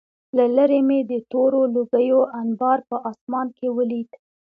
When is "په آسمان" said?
2.89-3.47